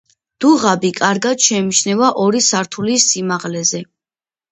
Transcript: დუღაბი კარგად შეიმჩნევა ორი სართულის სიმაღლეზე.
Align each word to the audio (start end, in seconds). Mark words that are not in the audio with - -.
დუღაბი 0.43 0.89
კარგად 0.99 1.43
შეიმჩნევა 1.47 2.07
ორი 2.23 2.41
სართულის 2.47 3.05
სიმაღლეზე. 3.13 3.83